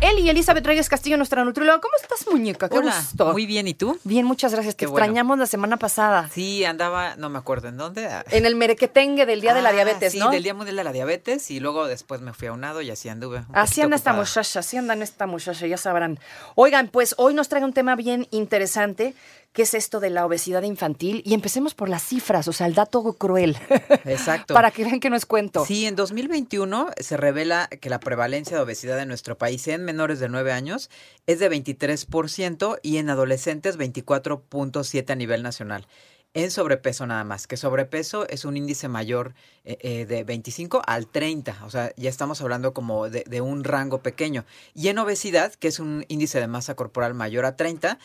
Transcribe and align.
Él 0.00 0.20
y 0.20 0.30
Elizabeth 0.30 0.64
Reyes 0.64 0.88
Castillo, 0.88 1.16
nuestra 1.16 1.44
nutrióloga. 1.44 1.80
¿Cómo 1.80 1.92
estás, 2.00 2.24
muñeca? 2.32 2.68
Qué 2.68 2.78
Hola, 2.78 2.94
gusto. 2.96 3.32
muy 3.32 3.46
bien, 3.46 3.66
¿y 3.66 3.74
tú? 3.74 3.98
Bien, 4.04 4.24
muchas 4.24 4.52
gracias. 4.52 4.76
Te 4.76 4.84
Qué 4.84 4.86
bueno. 4.86 5.04
extrañamos 5.04 5.38
la 5.40 5.46
semana 5.46 5.76
pasada. 5.76 6.30
Sí, 6.32 6.64
andaba, 6.64 7.16
no 7.16 7.28
me 7.30 7.38
acuerdo 7.38 7.66
en 7.66 7.76
dónde. 7.78 8.08
En 8.30 8.46
el 8.46 8.54
merequetengue 8.54 9.26
del 9.26 9.40
Día 9.40 9.54
de 9.54 9.62
la 9.62 9.70
Ah, 9.70 9.72
Diabetes, 9.72 10.12
sí, 10.12 10.20
¿no? 10.20 10.30
del 10.30 10.44
Día 10.44 10.54
Mundial 10.54 10.76
de 10.76 10.84
la 10.84 10.92
Diabetes 10.92 11.50
y 11.50 11.58
luego 11.58 11.88
después 11.88 12.20
me 12.20 12.32
fui 12.32 12.46
a 12.46 12.52
un 12.52 12.60
lado 12.60 12.80
y 12.80 12.90
así 12.92 13.08
anduve. 13.08 13.42
Así 13.52 13.80
anda 13.82 13.96
esta 13.96 14.12
muchacha, 14.12 14.60
así 14.60 14.76
anda 14.76 14.94
esta 14.94 15.26
muchacha, 15.26 15.66
ya 15.66 15.76
sabrán. 15.76 16.20
Oigan, 16.54 16.86
pues 16.88 17.16
hoy 17.18 17.34
nos 17.34 17.48
trae 17.48 17.64
un 17.64 17.72
tema 17.72 17.96
bien 17.96 18.28
interesante, 18.30 19.14
que 19.52 19.62
es 19.62 19.74
esto 19.74 19.98
de 19.98 20.10
la 20.10 20.24
obesidad 20.26 20.62
infantil. 20.62 21.22
Y 21.24 21.34
empecemos 21.34 21.74
por 21.74 21.88
las 21.88 22.04
cifras, 22.04 22.46
o 22.46 22.52
sea, 22.52 22.68
el 22.68 22.74
dato 22.74 23.02
cruel. 23.14 23.56
Exacto. 24.04 24.54
Para 24.54 24.70
que 24.70 24.84
vean 24.84 25.00
que 25.00 25.10
no 25.10 25.16
es 25.16 25.26
cuento. 25.26 25.64
Sí, 25.66 25.86
en 25.86 25.96
2021 25.96 26.90
se 26.98 27.16
revela 27.16 27.66
que 27.66 27.90
la 27.90 27.98
prevalencia 27.98 28.56
de 28.56 28.62
obesidad 28.62 29.00
en 29.00 29.08
nuestro 29.08 29.36
país 29.36 29.66
en 29.66 29.87
menores 29.88 30.20
de 30.20 30.28
9 30.28 30.52
años 30.52 30.90
es 31.26 31.38
de 31.38 31.50
23% 31.50 32.78
y 32.82 32.98
en 32.98 33.08
adolescentes 33.08 33.78
24.7 33.78 35.10
a 35.10 35.14
nivel 35.14 35.42
nacional. 35.42 35.86
En 36.34 36.50
sobrepeso 36.50 37.06
nada 37.06 37.24
más, 37.24 37.46
que 37.46 37.56
sobrepeso 37.56 38.28
es 38.28 38.44
un 38.44 38.58
índice 38.58 38.86
mayor 38.86 39.34
eh, 39.64 39.78
eh, 39.80 40.04
de 40.04 40.24
25 40.24 40.82
al 40.86 41.06
30, 41.06 41.64
o 41.64 41.70
sea, 41.70 41.92
ya 41.96 42.10
estamos 42.10 42.42
hablando 42.42 42.74
como 42.74 43.08
de, 43.08 43.24
de 43.26 43.40
un 43.40 43.64
rango 43.64 44.02
pequeño. 44.02 44.44
Y 44.74 44.88
en 44.88 44.98
obesidad, 44.98 45.54
que 45.54 45.68
es 45.68 45.80
un 45.80 46.04
índice 46.08 46.38
de 46.38 46.46
masa 46.46 46.74
corporal 46.74 47.14
mayor 47.14 47.46
a 47.46 47.56
30, 47.56 47.98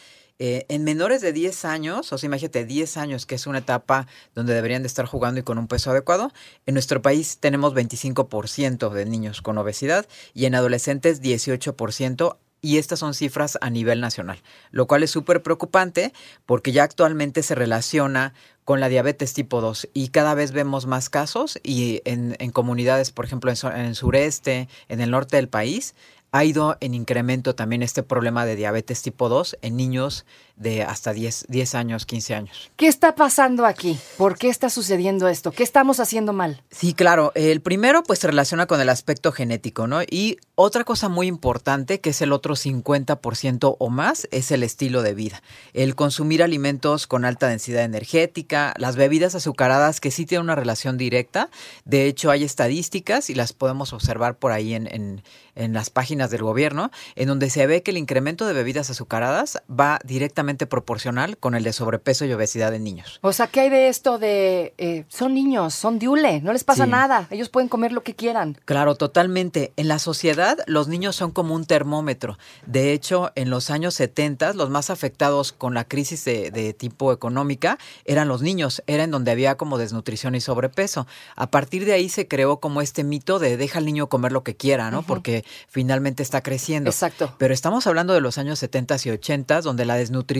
eh, 0.46 0.66
en 0.68 0.84
menores 0.84 1.22
de 1.22 1.32
10 1.32 1.64
años, 1.64 2.12
o 2.12 2.18
sea, 2.18 2.28
imagínate 2.28 2.66
10 2.66 2.98
años, 2.98 3.26
que 3.26 3.36
es 3.36 3.48
una 3.48 3.60
etapa 3.60 4.08
donde 4.36 4.54
deberían 4.54 4.84
de 4.84 4.88
estar 4.88 5.06
jugando 5.06 5.40
y 5.40 5.44
con 5.44 5.58
un 5.58 5.70
peso 5.70 5.92
adecuado, 5.92 6.34
en 6.66 6.74
nuestro 6.74 7.02
país 7.02 7.38
tenemos 7.38 7.74
25% 7.74 8.90
de 8.90 9.06
niños 9.06 9.42
con 9.42 9.58
obesidad 9.58 10.06
y 10.34 10.44
en 10.44 10.56
adolescentes 10.56 11.22
18%. 11.22 12.36
Y 12.60 12.78
estas 12.78 13.00
son 13.00 13.14
cifras 13.14 13.58
a 13.62 13.70
nivel 13.70 14.02
nacional, 14.02 14.42
lo 14.72 14.86
cual 14.86 15.04
es 15.04 15.12
súper 15.12 15.44
preocupante 15.44 16.12
porque 16.46 16.74
ya 16.74 16.84
actualmente 16.84 17.42
se 17.42 17.56
relaciona 17.56 18.34
con 18.66 18.82
la 18.82 18.90
diabetes 18.90 19.34
tipo 19.34 19.60
2 19.62 19.90
y 19.94 20.10
cada 20.10 20.34
vez 20.34 20.52
vemos 20.52 20.88
más 20.88 21.10
casos 21.10 21.60
y 21.64 22.02
en, 22.04 22.36
en 22.40 22.52
comunidades, 22.52 23.12
por 23.12 23.24
ejemplo, 23.24 23.52
en, 23.52 23.58
en 23.80 23.86
el 23.86 23.96
sureste, 23.96 24.70
en 24.90 25.02
el 25.02 25.12
norte 25.12 25.38
del 25.38 25.50
país, 25.50 25.94
ha 26.34 26.44
ido 26.44 26.78
en 26.80 26.96
incremento 26.96 27.54
también 27.54 27.84
este 27.84 28.02
problema 28.02 28.44
de 28.44 28.56
diabetes 28.56 29.04
tipo 29.04 29.30
2 29.30 29.60
en 29.62 29.78
niños 29.78 30.26
de 30.56 30.84
hasta 30.84 31.14
10, 31.14 31.46
10 31.50 31.76
años, 31.76 32.06
15 32.06 32.36
años. 32.36 32.72
¿Qué 32.76 32.88
está 32.88 33.16
pasando 33.16 33.66
aquí? 33.66 34.00
¿Por 34.18 34.38
qué 34.38 34.50
está 34.50 34.70
sucediendo 34.70 35.28
esto? 35.28 35.52
¿Qué 35.52 35.64
estamos 35.64 36.00
haciendo 36.00 36.32
mal? 36.32 36.62
Sí, 36.70 36.94
claro. 36.94 37.32
El 37.34 37.62
primero, 37.62 38.04
pues 38.04 38.20
se 38.20 38.28
relaciona 38.28 38.68
con 38.68 38.80
el 38.80 38.90
aspecto 38.90 39.32
genético, 39.32 39.88
¿no? 39.88 40.04
Y 40.04 40.38
otra 40.56 40.84
cosa 40.84 41.10
muy 41.10 41.28
importante, 41.28 42.00
que 42.00 42.12
es 42.12 42.22
el 42.22 42.32
otro 42.32 42.56
50% 42.56 43.76
o 43.80 43.90
más, 43.90 44.28
es 44.32 44.52
el 44.52 44.62
estilo 44.62 45.02
de 45.02 45.16
vida. 45.16 45.42
El 45.74 45.96
consumir 45.96 46.44
alimentos 46.44 47.08
con 47.08 47.26
alta 47.26 47.48
densidad 47.48 47.84
energética, 47.84 48.74
las 48.78 48.96
bebidas 48.96 49.34
azucaradas, 49.34 50.00
que 50.00 50.12
sí 50.12 50.26
tienen 50.26 50.44
una 50.44 50.56
relación 50.56 50.98
directa. 50.98 51.50
De 51.84 52.06
hecho, 52.06 52.30
hay 52.30 52.44
estadísticas 52.44 53.32
y 53.32 53.36
las 53.36 53.54
podemos 53.54 53.92
observar 53.92 54.38
por 54.38 54.52
ahí 54.52 54.76
en, 54.76 54.88
en, 54.88 55.24
en 55.56 55.74
las 55.74 55.90
páginas 55.90 56.30
del 56.30 56.44
gobierno, 56.44 56.92
en 57.16 57.28
donde 57.28 57.50
se 57.50 57.66
ve 57.66 57.82
que 57.82 57.92
el 57.92 57.98
incremento 57.98 58.46
de 58.46 58.54
bebidas 58.54 58.92
azucaradas 58.92 59.58
va 59.70 60.00
directamente 60.04 60.43
proporcional 60.68 61.38
con 61.38 61.56
el 61.56 61.64
de 61.64 61.74
sobrepeso 61.74 62.26
y 62.26 62.34
obesidad 62.34 62.74
en 62.74 62.84
niños. 62.84 63.20
O 63.22 63.34
sea, 63.34 63.48
¿qué 63.48 63.62
hay 63.62 63.70
de 63.70 63.88
esto 63.88 64.18
de... 64.18 64.74
eh, 64.78 65.06
son 65.08 65.34
niños, 65.34 65.74
son 65.74 66.00
diule, 66.00 66.42
no 66.42 66.54
les 66.54 66.64
pasa 66.64 66.86
Sí. 66.86 66.90
nada, 66.92 67.28
ellos 67.32 67.50
pueden 67.50 67.70
comer 67.70 67.92
lo 67.92 68.04
que 68.04 68.14
quieran. 68.16 68.58
Claro, 68.66 68.96
totalmente. 68.96 69.72
En 69.78 69.88
la 69.88 70.00
sociedad, 70.00 70.58
los 70.68 70.88
niños 70.88 71.16
son 71.16 71.32
como 71.32 71.56
un 71.56 71.66
termómetro. 71.66 72.38
De 72.66 72.92
hecho, 72.94 73.32
en 73.36 73.50
los 73.50 73.70
años 73.70 73.94
70, 73.94 74.54
los 74.54 74.70
más 74.70 74.90
afectados 74.90 75.52
con 75.54 75.74
la 75.74 75.86
crisis 75.86 76.26
de, 76.26 76.52
de 76.52 76.74
tipo 76.74 77.14
económica 77.14 77.78
eran 78.06 78.28
los 78.28 78.42
niños. 78.42 78.84
Era 78.88 79.04
en 79.04 79.12
donde 79.12 79.32
había 79.32 79.56
como 79.56 79.78
desnutrición 79.78 80.36
y 80.36 80.42
sobrepeso. 80.42 81.08
A 81.36 81.48
partir 81.50 81.86
de 81.86 81.94
ahí 81.94 82.10
se 82.10 82.28
creó 82.28 82.60
como 82.60 82.82
este 82.82 83.04
mito 83.04 83.40
de 83.40 83.56
deja 83.58 83.80
al 83.80 83.86
niño 83.86 84.08
comer 84.10 84.32
lo 84.32 84.44
que 84.44 84.56
quiera, 84.56 84.92
¿no? 84.92 85.04
Porque 85.04 85.46
finalmente 85.70 86.22
está 86.24 86.42
creciendo. 86.42 86.90
Exacto. 86.90 87.34
Pero 87.38 87.54
estamos 87.54 87.88
hablando 87.88 88.14
de 88.14 88.22
los 88.22 88.38
años 88.38 88.60
70 88.60 88.98
y 89.06 89.10
80, 89.12 89.62
donde 89.62 89.86
la 89.86 89.96
desnutrición 89.96 90.33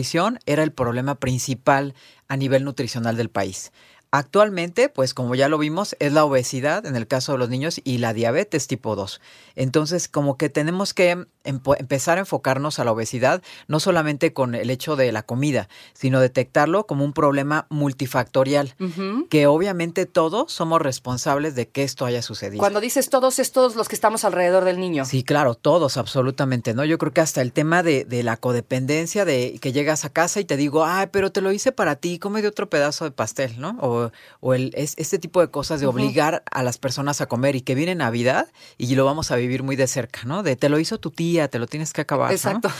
era 0.46 0.62
el 0.62 0.72
problema 0.72 1.14
principal 1.16 1.94
a 2.28 2.36
nivel 2.36 2.64
nutricional 2.64 3.16
del 3.16 3.30
país. 3.30 3.72
Actualmente, 4.10 4.88
pues 4.88 5.12
como 5.12 5.34
ya 5.34 5.48
lo 5.48 5.58
vimos, 5.58 5.96
es 5.98 6.12
la 6.12 6.24
obesidad 6.24 6.86
en 6.86 6.94
el 6.94 7.08
caso 7.08 7.32
de 7.32 7.38
los 7.38 7.48
niños 7.48 7.80
y 7.82 7.98
la 7.98 8.12
diabetes 8.12 8.68
tipo 8.68 8.94
2. 8.94 9.20
Entonces, 9.56 10.06
como 10.06 10.38
que 10.38 10.48
tenemos 10.48 10.94
que 10.94 11.26
empezar 11.44 12.16
a 12.18 12.20
enfocarnos 12.20 12.78
a 12.78 12.84
la 12.84 12.92
obesidad, 12.92 13.42
no 13.68 13.80
solamente 13.80 14.32
con 14.32 14.54
el 14.54 14.70
hecho 14.70 14.96
de 14.96 15.12
la 15.12 15.22
comida, 15.22 15.68
sino 15.92 16.20
detectarlo 16.20 16.86
como 16.86 17.04
un 17.04 17.12
problema 17.12 17.66
multifactorial, 17.70 18.74
Ujú. 18.80 19.28
que 19.28 19.46
obviamente 19.46 20.06
todos 20.06 20.52
somos 20.52 20.80
responsables 20.80 21.54
de 21.54 21.68
que 21.68 21.82
esto 21.82 22.06
haya 22.06 22.22
sucedido. 22.22 22.60
Cuando 22.60 22.80
dices 22.80 23.10
todos, 23.10 23.38
es 23.38 23.52
todos 23.52 23.76
los 23.76 23.88
que 23.88 23.94
estamos 23.94 24.24
alrededor 24.24 24.64
del 24.64 24.78
niño. 24.80 25.04
Sí, 25.04 25.22
claro, 25.22 25.54
todos, 25.54 25.96
absolutamente, 25.96 26.74
¿no? 26.74 26.84
Yo 26.84 26.98
creo 26.98 27.12
que 27.12 27.20
hasta 27.20 27.42
el 27.42 27.52
tema 27.52 27.82
de, 27.82 28.04
de 28.04 28.22
la 28.22 28.36
codependencia, 28.36 29.24
de 29.24 29.58
que 29.60 29.72
llegas 29.72 30.04
a 30.04 30.10
casa 30.10 30.40
y 30.40 30.44
te 30.44 30.56
digo, 30.56 30.84
ay, 30.84 31.08
pero 31.12 31.30
te 31.30 31.40
lo 31.40 31.52
hice 31.52 31.72
para 31.72 31.96
ti, 31.96 32.18
come 32.18 32.42
de 32.42 32.48
otro 32.48 32.68
pedazo 32.70 33.04
de 33.04 33.10
pastel, 33.10 33.60
¿no? 33.60 33.76
O, 33.80 34.10
o 34.40 34.54
el, 34.54 34.72
es, 34.74 34.94
este 34.96 35.18
tipo 35.18 35.40
de 35.40 35.50
cosas 35.50 35.80
de 35.80 35.86
obligar 35.86 36.42
a 36.50 36.62
las 36.62 36.78
personas 36.78 37.20
a 37.20 37.26
comer 37.26 37.56
y 37.56 37.60
que 37.60 37.74
viene 37.74 37.94
Navidad 37.94 38.48
y 38.78 38.94
lo 38.94 39.04
vamos 39.04 39.30
a 39.30 39.36
vivir 39.36 39.62
muy 39.62 39.76
de 39.76 39.86
cerca, 39.86 40.20
¿no? 40.24 40.42
De 40.42 40.56
te 40.56 40.68
lo 40.68 40.78
hizo 40.78 40.98
tu 40.98 41.10
tía, 41.10 41.33
te 41.48 41.58
lo 41.58 41.66
tienes 41.66 41.92
que 41.92 42.00
acabar. 42.02 42.28
¿no? 42.30 42.34
Exacto. 42.34 42.70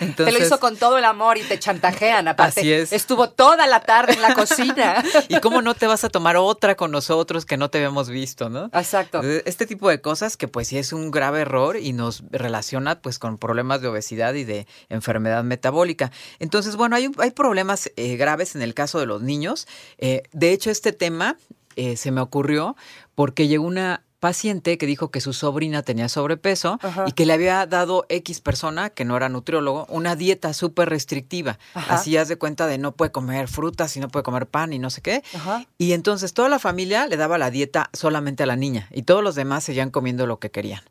Entonces, 0.00 0.16
te 0.16 0.32
lo 0.32 0.44
hizo 0.46 0.60
con 0.60 0.76
todo 0.76 0.98
el 0.98 1.04
amor 1.04 1.38
y 1.38 1.42
te 1.42 1.58
chantajean. 1.58 2.28
Aparte, 2.28 2.60
Así 2.60 2.72
es. 2.72 2.92
estuvo 2.92 3.30
toda 3.30 3.66
la 3.66 3.80
tarde 3.80 4.14
en 4.14 4.22
la 4.22 4.34
cocina. 4.34 5.02
¿Y 5.28 5.40
cómo 5.40 5.62
no 5.62 5.74
te 5.74 5.86
vas 5.86 6.04
a 6.04 6.08
tomar 6.08 6.36
otra 6.36 6.76
con 6.76 6.90
nosotros 6.90 7.44
que 7.46 7.56
no 7.56 7.70
te 7.70 7.78
habíamos 7.78 8.08
visto, 8.08 8.48
no? 8.48 8.66
Exacto. 8.72 9.22
Eh, 9.22 9.42
Este 9.46 9.66
tipo 9.66 9.88
de 9.88 10.00
cosas 10.00 10.36
que 10.36 10.48
pues 10.48 10.68
sí 10.68 10.78
es 10.78 10.92
un 10.92 11.10
grave 11.10 11.40
error 11.40 11.76
y 11.76 11.92
nos 11.92 12.22
relaciona 12.30 13.00
pues 13.00 13.18
con 13.18 13.38
problemas 13.38 13.80
de 13.80 13.88
obesidad 13.88 14.34
y 14.34 14.44
de 14.44 14.66
enfermedad 14.88 15.44
metabólica. 15.44 16.10
Entonces, 16.38 16.76
bueno, 16.76 16.96
hay, 16.96 17.10
hay 17.18 17.30
problemas 17.30 17.90
eh, 17.96 18.16
graves 18.16 18.54
en 18.54 18.62
el 18.62 18.74
caso 18.74 18.98
de 19.00 19.06
los 19.06 19.22
niños. 19.22 19.66
Eh, 19.98 20.22
de 20.32 20.52
hecho, 20.52 20.70
este 20.70 20.92
tema 20.92 21.36
eh, 21.76 21.96
se 21.96 22.10
me 22.10 22.20
ocurrió 22.20 22.76
porque 23.14 23.48
llegó 23.48 23.64
una 23.66 24.02
paciente 24.20 24.78
que 24.78 24.86
dijo 24.86 25.10
que 25.10 25.20
su 25.20 25.32
sobrina 25.32 25.82
tenía 25.82 26.08
sobrepeso 26.08 26.78
Ajá. 26.82 27.04
y 27.06 27.12
que 27.12 27.26
le 27.26 27.32
había 27.32 27.66
dado 27.66 28.06
X 28.08 28.40
persona, 28.40 28.90
que 28.90 29.04
no 29.04 29.16
era 29.16 29.28
nutriólogo, 29.28 29.86
una 29.88 30.16
dieta 30.16 30.52
súper 30.52 30.88
restrictiva. 30.88 31.58
Ajá. 31.74 31.94
Así 31.94 32.16
haz 32.16 32.28
de 32.28 32.36
cuenta 32.36 32.66
de 32.66 32.78
no 32.78 32.92
puede 32.92 33.12
comer 33.12 33.48
frutas 33.48 33.96
y 33.96 34.00
no 34.00 34.08
puede 34.08 34.22
comer 34.22 34.46
pan 34.46 34.72
y 34.72 34.78
no 34.78 34.90
sé 34.90 35.00
qué. 35.02 35.22
Ajá. 35.34 35.66
Y 35.78 35.92
entonces 35.92 36.34
toda 36.34 36.48
la 36.48 36.58
familia 36.58 37.06
le 37.06 37.16
daba 37.16 37.38
la 37.38 37.50
dieta 37.50 37.90
solamente 37.92 38.42
a 38.42 38.46
la 38.46 38.56
niña 38.56 38.88
y 38.90 39.02
todos 39.02 39.22
los 39.22 39.34
demás 39.34 39.64
seguían 39.64 39.90
comiendo 39.90 40.26
lo 40.26 40.38
que 40.38 40.50
querían. 40.50 40.82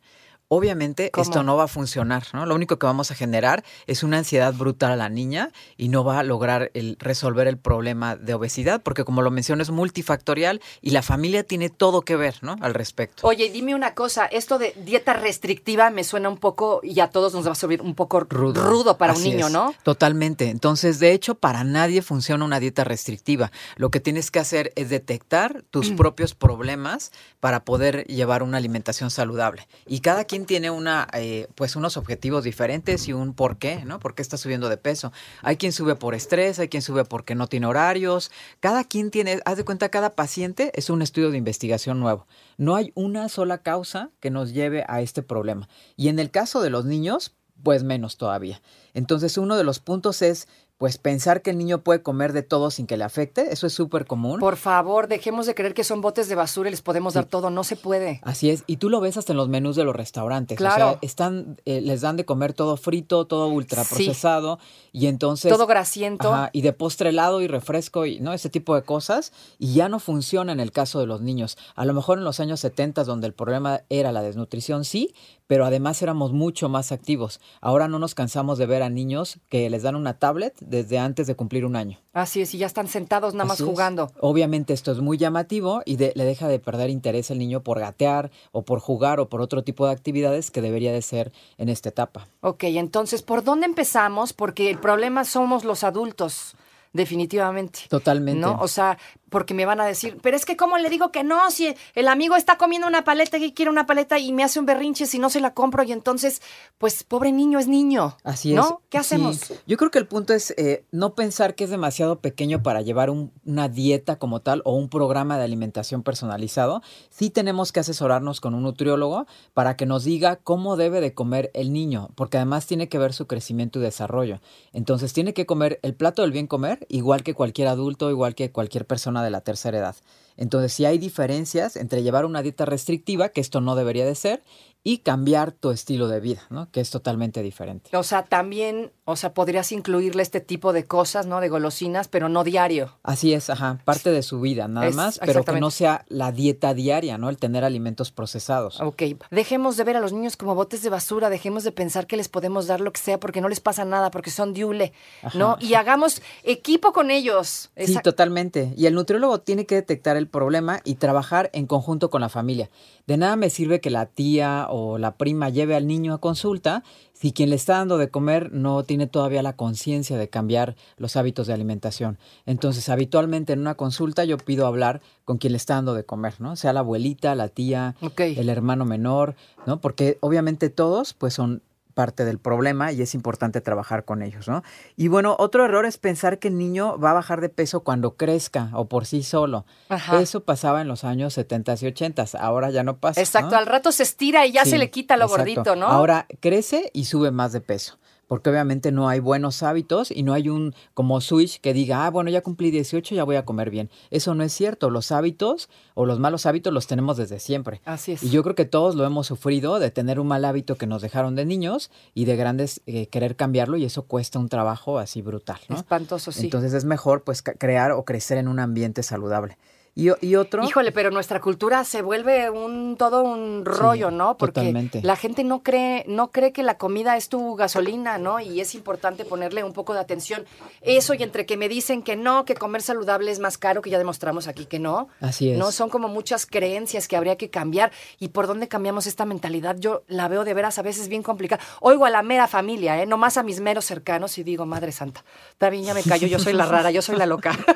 Obviamente 0.49 1.11
¿Cómo? 1.11 1.23
esto 1.23 1.44
no 1.44 1.57
va 1.57 1.65
a 1.65 1.67
funcionar, 1.67 2.23
¿no? 2.33 2.45
Lo 2.45 2.55
único 2.55 2.79
que 2.79 2.85
vamos 2.85 3.11
a 3.11 3.15
generar 3.15 3.65
es 3.85 4.03
una 4.03 4.19
ansiedad 4.19 4.53
brutal 4.53 4.91
a 4.91 4.95
la 4.95 5.09
niña 5.09 5.51
y 5.75 5.89
no 5.89 6.03
va 6.05 6.19
a 6.19 6.23
lograr 6.23 6.71
el 6.73 6.95
resolver 6.99 7.47
el 7.47 7.57
problema 7.57 8.15
de 8.15 8.33
obesidad, 8.33 8.81
porque 8.81 9.03
como 9.03 9.21
lo 9.21 9.29
mencioné 9.29 9.63
es 9.63 9.71
multifactorial 9.71 10.61
y 10.81 10.91
la 10.91 11.01
familia 11.01 11.44
tiene 11.44 11.69
todo 11.69 12.01
que 12.01 12.15
ver, 12.15 12.38
¿no? 12.41 12.55
Al 12.61 12.73
respecto. 12.73 13.27
Oye, 13.27 13.49
dime 13.51 13.75
una 13.75 13.94
cosa, 13.94 14.25
esto 14.25 14.57
de 14.57 14.73
dieta 14.85 15.13
restrictiva 15.13 15.89
me 15.89 16.03
suena 16.03 16.29
un 16.29 16.38
poco, 16.38 16.79
y 16.81 16.99
a 17.01 17.09
todos 17.09 17.33
nos 17.33 17.45
va 17.45 17.51
a 17.51 17.55
subir 17.55 17.81
un 17.81 17.95
poco 17.95 18.21
rudo, 18.21 18.97
para 18.97 19.13
un 19.13 19.23
niño, 19.23 19.47
es, 19.47 19.53
¿no? 19.53 19.73
Totalmente. 19.83 20.49
Entonces, 20.49 20.99
de 20.99 21.11
hecho, 21.11 21.35
para 21.35 21.63
nadie 21.63 22.01
funciona 22.01 22.45
una 22.45 22.59
dieta 22.59 22.83
restrictiva. 22.83 23.51
Lo 23.75 23.91
que 23.91 23.99
tienes 23.99 24.31
que 24.31 24.39
hacer 24.39 24.71
es 24.75 24.89
detectar 24.89 25.63
tus 25.71 25.91
propios 25.91 26.35
problemas 26.35 27.11
para 27.39 27.65
poder 27.65 28.05
llevar 28.05 28.44
una 28.44 28.57
alimentación 28.57 29.11
saludable. 29.11 29.67
Y 29.85 29.99
cada 29.99 30.23
quien 30.23 30.36
quien 30.37 30.45
tiene 30.45 30.69
una, 30.69 31.07
eh, 31.13 31.47
pues 31.55 31.75
unos 31.75 31.97
objetivos 31.97 32.43
diferentes 32.43 33.07
y 33.07 33.13
un 33.13 33.33
por 33.33 33.57
qué, 33.57 33.83
¿no? 33.85 33.99
¿Por 33.99 34.13
qué 34.13 34.21
está 34.21 34.37
subiendo 34.37 34.69
de 34.69 34.77
peso? 34.77 35.11
Hay 35.41 35.57
quien 35.57 35.71
sube 35.71 35.95
por 35.95 36.13
estrés, 36.13 36.59
hay 36.59 36.67
quien 36.67 36.83
sube 36.83 37.05
porque 37.05 37.33
no 37.33 37.47
tiene 37.47 37.65
horarios. 37.65 38.29
Cada 38.59 38.83
quien 38.83 39.09
tiene, 39.09 39.39
haz 39.45 39.57
de 39.57 39.65
cuenta, 39.65 39.89
cada 39.89 40.11
paciente 40.11 40.71
es 40.75 40.91
un 40.91 41.01
estudio 41.01 41.31
de 41.31 41.39
investigación 41.39 41.99
nuevo. 41.99 42.27
No 42.57 42.75
hay 42.75 42.91
una 42.93 43.29
sola 43.29 43.63
causa 43.63 44.11
que 44.19 44.29
nos 44.29 44.53
lleve 44.53 44.85
a 44.87 45.01
este 45.01 45.23
problema. 45.23 45.67
Y 45.95 46.09
en 46.09 46.19
el 46.19 46.29
caso 46.29 46.61
de 46.61 46.69
los 46.69 46.85
niños, 46.85 47.33
pues 47.63 47.83
menos 47.83 48.17
todavía. 48.17 48.61
Entonces, 48.93 49.39
uno 49.39 49.57
de 49.57 49.63
los 49.63 49.79
puntos 49.79 50.21
es 50.21 50.47
pues 50.77 51.00
pensar 51.00 51.41
que 51.41 51.50
el 51.50 51.57
niño 51.57 51.79
puede 51.79 52.03
comer 52.03 52.33
de 52.33 52.44
todo 52.44 52.69
sin 52.69 52.85
que 52.85 52.97
le 52.97 53.03
afecte, 53.03 53.51
eso 53.51 53.65
es 53.65 53.74
súper 53.74 54.06
común. 54.06 54.39
Por 54.39 54.57
favor, 54.57 55.07
dejemos 55.07 55.47
de 55.47 55.56
creer 55.56 55.74
que 55.74 55.83
son 55.83 56.01
botes 56.01 56.29
de 56.29 56.35
basura 56.35 56.69
y 56.69 56.71
les 56.71 56.83
podemos 56.83 57.15
dar 57.15 57.25
todo, 57.25 57.50
no 57.50 57.63
se 57.63 57.75
puede. 57.75 58.21
Así 58.24 58.51
es, 58.51 58.63
y 58.68 58.77
tú 58.77 58.89
lo 58.89 59.00
ves 59.00 59.18
hasta 59.18 59.33
en 59.33 59.38
los 59.38 59.50
menús 59.50 59.75
de 59.75 59.83
los 59.83 59.95
restaurantes. 59.95 60.57
Claro. 60.57 60.85
O 60.85 60.89
sea, 60.91 61.00
están, 61.01 61.57
eh, 61.65 61.81
les 61.81 62.01
dan 62.01 62.15
de 62.15 62.25
comer 62.25 62.53
todo 62.53 62.77
frito, 62.77 63.25
todo 63.25 63.47
ultraprocesado, 63.47 64.59
y 64.91 65.07
entonces. 65.07 65.51
Todo 65.51 65.65
grasiento. 65.65 66.31
Ajá, 66.31 66.50
y 66.53 66.62
de 66.62 66.74
postre 66.74 67.09
helado 67.09 67.41
y 67.41 67.47
refresco, 67.47 68.06
y 68.06 68.19
no, 68.19 68.33
ese 68.33 68.50
tipo 68.50 68.75
de 68.75 68.83
cosas, 68.83 69.33
y 69.57 69.73
ya 69.73 69.89
no 69.89 70.00
funciona 70.00 70.51
en 70.51 70.59
el 70.59 70.71
caso 70.71 71.00
de 71.00 71.07
los 71.07 71.21
niños. 71.21 71.57
A 71.75 71.85
lo 71.85 71.94
mejor 71.94 72.19
en 72.19 72.23
los 72.23 72.39
años 72.39 72.59
70, 72.59 73.03
donde 73.03 73.25
el 73.25 73.33
problema 73.33 73.81
era 73.89 74.12
la 74.12 74.21
desnutrición, 74.21 74.85
sí, 74.85 75.15
pero 75.47 75.65
además 75.65 76.01
éramos 76.01 76.33
mucho 76.33 76.69
más 76.69 76.91
activos. 76.91 77.39
Ahora 77.62 77.88
no 77.88 78.00
nos 78.00 78.13
cansamos 78.13 78.57
de 78.57 78.65
ver 78.65 78.83
a 78.83 78.89
niños 78.89 79.39
que 79.50 79.69
les 79.69 79.81
dan 79.81 79.95
una 79.95 80.19
tablet 80.19 80.56
desde 80.69 80.99
antes 80.99 81.27
de 81.27 81.35
cumplir 81.35 81.65
un 81.65 81.75
año. 81.75 81.97
Así 82.13 82.41
es, 82.41 82.53
y 82.53 82.57
ya 82.57 82.65
están 82.67 82.87
sentados 82.87 83.33
nada 83.33 83.45
más 83.45 83.59
es. 83.59 83.65
jugando. 83.65 84.11
Obviamente 84.19 84.73
esto 84.73 84.91
es 84.91 84.99
muy 84.99 85.17
llamativo 85.17 85.81
y 85.85 85.95
de- 85.95 86.13
le 86.15 86.25
deja 86.25 86.47
de 86.47 86.59
perder 86.59 86.89
interés 86.89 87.31
el 87.31 87.39
niño 87.39 87.61
por 87.63 87.79
gatear 87.79 88.31
o 88.51 88.63
por 88.63 88.79
jugar 88.79 89.19
o 89.19 89.29
por 89.29 89.41
otro 89.41 89.63
tipo 89.63 89.85
de 89.85 89.91
actividades 89.93 90.51
que 90.51 90.61
debería 90.61 90.91
de 90.91 91.01
ser 91.01 91.31
en 91.57 91.69
esta 91.69 91.89
etapa. 91.89 92.27
Ok, 92.41 92.63
entonces, 92.65 93.21
¿por 93.21 93.43
dónde 93.43 93.65
empezamos? 93.65 94.33
Porque 94.33 94.69
el 94.69 94.79
problema 94.79 95.23
somos 95.25 95.63
los 95.63 95.83
adultos, 95.83 96.55
definitivamente. 96.93 97.79
Totalmente. 97.89 98.39
¿No? 98.41 98.57
O 98.59 98.67
sea, 98.67 98.97
porque 99.29 99.53
me 99.53 99.65
van 99.65 99.81
a 99.81 99.85
decir, 99.85 100.17
pero 100.21 100.37
es 100.37 100.45
que 100.45 100.55
¿cómo 100.55 100.77
le 100.77 100.89
digo 100.89 101.11
que 101.11 101.23
no? 101.23 101.51
Si 101.51 101.73
el 101.95 102.07
amigo 102.07 102.35
está 102.37 102.57
comiendo 102.57 102.87
una 102.87 103.03
paleta 103.03 103.37
y 103.37 103.51
quiere 103.51 103.69
una 103.69 103.85
paleta 103.85 104.17
y 104.19 104.31
me 104.31 104.43
hace 104.43 104.59
un 104.59 104.65
berrinche 104.65 105.05
si 105.05 105.19
no 105.19 105.29
se 105.29 105.41
la 105.41 105.53
compro 105.53 105.83
y 105.83 105.91
entonces, 105.91 106.41
pues, 106.77 107.03
pobre 107.03 107.31
niño 107.33 107.59
es 107.59 107.67
niño. 107.67 108.15
Así 108.23 108.51
es. 108.51 108.55
¿No? 108.55 108.81
¿Qué 108.89 108.97
Sí. 108.99 109.01
hacemos? 109.01 109.53
Yo 109.67 109.75
creo 109.77 109.91
que 109.91 109.99
el 109.99 110.07
punto 110.07 110.33
es 110.33 110.53
eh, 110.57 110.85
no 110.91 111.13
pensar 111.13 111.55
que 111.55 111.65
es 111.65 111.69
demasiado 111.69 112.19
pequeño 112.21 112.63
para 112.63 112.81
llevar 112.81 113.09
un- 113.09 113.31
una 113.45 113.67
dieta 113.67 114.17
como 114.17 114.39
tal 114.41 114.61
o 114.63 114.73
un 114.75 114.87
programa 114.89 115.37
de 115.37 115.43
alimentación 115.43 116.03
personalizado. 116.03 116.81
Sí 117.09 117.29
tenemos 117.29 117.71
que 117.73 117.81
asesorarnos 117.81 118.39
con 118.39 118.53
un 118.55 118.63
nutriólogo 118.63 119.25
para 119.53 119.75
que 119.75 119.85
nos 119.85 120.05
diga 120.05 120.37
cómo 120.37 120.77
debe 120.77 121.01
de 121.01 121.13
comer 121.13 121.51
el 121.53 121.73
niño, 121.73 122.09
porque 122.15 122.37
además 122.37 122.65
tiene 122.65 122.87
que 122.87 122.97
ver 122.97 123.13
su 123.13 123.27
crecimiento 123.27 123.79
y 123.79 123.81
desarrollo. 123.81 124.39
Entonces 124.71 125.11
tiene 125.11 125.33
que 125.33 125.45
comer 125.45 125.79
el 125.83 125.95
plato 125.95 126.21
del 126.21 126.31
bien 126.31 126.47
comer 126.47 126.76
igual 126.88 127.24
que 127.24 127.33
cualquier 127.33 127.68
adulto, 127.68 128.09
igual 128.09 128.35
que 128.35 128.51
cualquier 128.51 128.85
persona 128.85 129.24
de 129.24 129.29
la 129.29 129.41
tercera 129.41 129.77
edad. 129.77 129.95
Entonces, 130.38 130.74
si 130.74 130.85
hay 130.85 130.97
diferencias 130.97 131.75
entre 131.75 132.03
llevar 132.03 132.25
una 132.25 132.41
dieta 132.41 132.65
restrictiva, 132.65 133.29
que 133.29 133.41
esto 133.41 133.59
no 133.62 133.75
debería 133.75 134.06
de 134.06 134.15
ser, 134.15 134.44
y 134.83 135.00
cambiar 135.00 135.51
tu 135.51 135.71
estilo 135.71 136.07
de 136.07 136.19
vida, 136.19 136.44
¿no? 136.50 136.71
Que 136.71 136.79
es 136.79 136.89
totalmente 136.89 137.41
diferente. 137.41 137.95
O 137.97 138.03
sea, 138.03 138.24
también, 138.24 138.91
o 139.09 139.15
sea, 139.15 139.33
podrías 139.33 139.71
incluirle 139.71 140.21
este 140.21 140.42
tipo 140.42 140.74
de 140.74 140.83
cosas, 140.86 141.25
¿no? 141.27 141.39
De 141.39 141.48
golosinas, 141.48 142.09
pero 142.09 142.27
no 142.27 142.44
diario. 142.44 142.94
Así 143.04 143.33
es, 143.33 143.50
ajá, 143.50 143.80
parte 143.86 144.12
de 144.12 144.21
su 144.21 144.42
vida, 144.42 144.68
nada 144.68 144.88
Es- 144.88 144.95
más, 144.95 145.18
pero 145.24 145.45
que 145.45 145.62
no 145.62 145.71
sea 145.71 146.04
la 146.09 146.33
dieta 146.33 146.74
diaria, 146.74 147.18
¿no? 147.18 147.30
El 147.30 147.38
tener 147.38 147.63
alimentos 147.63 148.12
procesados. 148.12 148.81
Ok, 148.81 149.04
dejemos 149.31 149.77
de 149.77 149.86
ver 149.86 149.95
a 149.95 150.01
los 150.01 150.12
niños 150.12 150.36
como 150.36 150.56
botes 150.56 150.81
de 150.83 150.89
basura, 150.89 151.30
dejemos 151.30 151.63
de 151.63 151.71
pensar 151.71 152.06
que 152.06 152.18
les 152.18 152.27
podemos 152.27 152.68
dar 152.68 152.81
lo 152.81 152.92
que 152.92 153.00
sea 153.00 153.18
porque 153.18 153.39
no 153.39 153.48
les 153.48 153.62
pasa 153.62 153.86
nada, 153.86 154.12
porque 154.12 154.30
son 154.30 154.54
diule, 154.54 154.92
¿no? 155.33 155.51
Ajá. 155.54 155.63
Y 155.63 155.75
hagamos 155.75 156.21
equipo 156.44 156.92
con 156.92 157.09
ellos. 157.09 157.69
Sí, 157.77 157.83
Esa- 157.94 158.01
totalmente. 158.01 158.74
Y 158.75 158.88
el 158.88 158.94
nutriólogo 158.94 159.39
tiene 159.39 159.65
que 159.65 159.75
detectar 159.75 160.18
el 160.18 160.27
problema 160.27 160.81
y 160.83 160.95
trabajar 160.95 161.50
en 161.54 161.65
conjunto 161.65 162.09
con 162.09 162.19
la 162.19 162.27
familia. 162.30 162.69
De 163.06 163.15
nada 163.15 163.38
me 163.38 163.50
sirve 163.50 163.80
que 163.80 163.89
la 163.89 164.06
tía 164.07 164.68
o 164.69 164.98
la 164.98 165.15
prima 165.15 165.48
lleve 165.50 165.75
al 165.75 165.88
niño 165.88 166.13
a 166.13 166.18
consulta 166.19 166.83
si 167.13 167.31
quien 167.31 167.50
le 167.51 167.56
está 167.56 167.74
dando 167.77 167.98
de 167.98 168.09
comer 168.09 168.51
no 168.51 168.83
tiene 168.83 168.96
todavía 169.05 169.44
la 169.44 169.53
conciencia 169.53 170.17
de 170.17 170.29
cambiar 170.29 170.75
los 170.97 171.15
hábitos 171.15 171.45
de 171.45 171.53
alimentación. 171.53 172.17
Entonces, 172.47 172.89
habitualmente 172.89 173.53
en 173.53 173.59
una 173.59 173.75
consulta 173.75 174.23
yo 174.23 174.38
pido 174.38 174.65
hablar 174.65 175.01
con 175.25 175.38
quien 175.38 175.53
le 175.53 175.57
está 175.57 175.75
dando 175.75 175.94
de 175.94 176.05
comer, 176.05 176.33
¿no? 176.39 176.55
Sea 176.55 176.73
la 176.73 176.79
abuelita, 176.79 177.35
la 177.35 177.49
tía, 177.49 177.95
el 178.17 178.49
hermano 178.49 178.85
menor, 178.85 179.35
¿no? 179.67 179.79
Porque 179.79 180.17
obviamente 180.21 180.71
todos 180.71 181.13
pues 181.13 181.35
son 181.35 181.61
parte 181.97 182.25
del 182.25 182.38
problema 182.38 182.91
y 182.91 183.01
es 183.01 183.15
importante 183.15 183.59
trabajar 183.59 184.05
con 184.05 184.21
ellos, 184.21 184.47
¿no? 184.47 184.61
Y 184.95 185.07
bueno, 185.07 185.35
otro 185.39 185.65
error 185.65 185.83
es 185.88 185.97
pensar 185.97 186.38
que 186.38 186.47
el 186.47 186.55
niño 186.55 186.99
va 186.99 187.09
a 187.09 187.13
bajar 187.13 187.41
de 187.41 187.49
peso 187.49 187.79
cuando 187.79 188.15
crezca 188.15 188.69
o 188.73 188.85
por 188.85 189.07
sí 189.07 189.23
solo. 189.23 189.65
Ajá. 189.89 190.21
Eso 190.21 190.41
pasaba 190.41 190.81
en 190.81 190.88
los 190.88 191.03
años 191.03 191.33
70 191.33 191.73
y 191.81 191.88
80, 191.88 192.25
ahora 192.39 192.69
ya 192.69 192.83
no 192.83 192.97
pasa. 192.97 193.19
Exacto, 193.19 193.49
¿no? 193.49 193.57
al 193.57 193.65
rato 193.65 193.91
se 193.91 194.03
estira 194.03 194.45
y 194.45 194.51
ya 194.51 194.63
Sí, 194.63 194.71
se 194.71 194.77
le 194.77 194.91
quita 194.91 195.17
lo 195.17 195.25
exacto. 195.25 195.44
gordito, 195.44 195.75
¿no? 195.75 195.88
Ahora 195.88 196.27
crece 196.39 196.91
y 196.94 197.05
sube 197.05 197.31
más 197.31 197.51
de 197.51 197.61
peso. 197.61 197.97
Porque 198.27 198.50
obviamente 198.50 198.91
no 198.91 199.09
hay 199.09 199.19
buenos 199.19 199.63
hábitos 199.63 200.12
y 200.12 200.24
no 200.24 200.33
hay 200.33 200.50
un 200.50 200.75
como 200.94 201.21
switch 201.21 201.62
que 201.62 201.74
diga, 201.74 202.06
ah, 202.06 202.09
bueno, 202.09 202.29
ya 202.29 202.41
cumplí 202.41 202.71
18, 202.71 203.15
ya 203.15 203.24
voy 203.24 203.38
a 203.38 203.45
comer 203.45 203.69
bien. 203.69 203.89
Eso 204.12 204.35
no 204.35 204.44
es 204.44 204.53
cierto. 204.53 204.89
Los 204.89 205.12
hábitos 205.12 205.69
o 205.94 206.06
los 206.06 206.19
malos 206.19 206.45
hábitos 206.45 206.74
los 206.74 206.88
tenemos 206.88 207.18
desde 207.18 207.39
siempre. 207.39 207.81
Así 207.85 208.12
es. 208.12 208.24
Y 208.24 208.29
yo 208.29 208.44
creo 208.44 208.56
que 208.56 208.65
todos 208.65 208.95
lo 208.95 209.06
hemos 209.06 209.27
sufrido 209.27 209.79
de 209.79 209.91
tener 209.91 210.19
un 210.19 210.27
mal 210.27 210.44
hábito 210.45 210.75
que 210.75 210.88
nos 210.88 211.01
dejaron 211.01 211.35
de 211.35 211.45
niños 211.45 211.89
y 212.13 212.25
de 212.25 212.35
grandes 212.35 212.81
eh, 212.85 213.07
querer 213.07 213.35
cambiarlo 213.35 213.77
y 213.77 213.85
eso 213.85 214.03
cuesta 214.03 214.39
un 214.39 214.50
trabajo 214.50 215.00
así 215.00 215.21
brutal, 215.21 215.59
¿no? 215.69 215.77
Espantoso, 215.77 216.31
sí. 216.31 216.45
Entonces 216.45 216.73
es 216.73 216.85
mejor 216.85 217.23
pues 217.23 217.41
crear 217.41 217.91
o 217.91 218.03
crecer 218.03 218.38
en 218.38 218.47
un 218.47 218.59
ambiente 218.59 219.03
saludable. 219.03 219.57
Y, 219.97 220.11
y 220.21 220.35
otro... 220.35 220.63
Híjole, 220.63 220.91
pero 220.91 221.09
nuestra 221.09 221.41
cultura 221.41 221.83
se 221.83 222.03
vuelve 222.03 222.51
un 222.51 222.97
todo 222.97 223.23
un 223.23 223.65
rollo, 223.65 224.11
¿no? 224.11 224.38
Porque 224.38 224.61
totalmente. 224.61 225.01
la 225.01 225.15
gente 225.15 225.44
no 225.44 225.63
cree, 225.63 226.05
no 226.07 226.29
cree 226.29 226.51
que 226.51 226.61
la 226.61 226.77
comida 226.77 227.17
es 227.17 227.29
tu 227.29 227.55
gasolina, 227.55 228.19
¿no? 228.19 228.39
Y 228.39 228.61
es 228.61 228.75
importante 228.75 229.25
ponerle 229.25 229.63
un 229.63 229.73
poco 229.73 229.95
de 229.95 229.99
atención. 229.99 230.45
Eso 230.81 231.15
y 231.15 231.23
entre 231.23 231.47
que 231.47 231.57
me 231.57 231.67
dicen 231.67 232.03
que 232.03 232.15
no, 232.15 232.45
que 232.45 232.53
comer 232.53 232.83
saludable 232.83 233.31
es 233.31 233.39
más 233.39 233.57
caro, 233.57 233.81
que 233.81 233.89
ya 233.89 233.97
demostramos 233.97 234.47
aquí 234.47 234.67
que 234.67 234.77
no. 234.77 235.09
Así 235.19 235.49
es. 235.49 235.57
No, 235.57 235.71
son 235.71 235.89
como 235.89 236.09
muchas 236.09 236.45
creencias 236.45 237.07
que 237.07 237.17
habría 237.17 237.35
que 237.35 237.49
cambiar. 237.49 237.91
¿Y 238.19 238.27
por 238.27 238.45
dónde 238.45 238.67
cambiamos 238.67 239.07
esta 239.07 239.25
mentalidad? 239.25 239.77
Yo 239.79 240.03
la 240.07 240.27
veo 240.27 240.44
de 240.45 240.53
veras 240.53 240.77
a 240.77 240.83
veces 240.83 241.07
bien 241.07 241.23
complicada. 241.23 241.63
Oigo 241.79 242.05
a 242.05 242.11
la 242.11 242.21
mera 242.21 242.47
familia, 242.47 243.01
¿eh? 243.01 243.07
Nomás 243.07 243.38
a 243.38 243.41
mis 243.41 243.61
meros 243.61 243.85
cercanos 243.85 244.38
y 244.38 244.44
digo, 244.44 244.67
Madre 244.67 244.91
Santa, 244.91 245.23
está 245.49 245.71
bien, 245.71 245.85
ya 245.85 245.95
me 245.95 246.03
callo, 246.03 246.27
yo 246.27 246.38
soy 246.38 246.53
la 246.53 246.67
rara, 246.67 246.91
yo 246.91 247.01
soy 247.01 247.15
la 247.15 247.25
loca. 247.25 247.57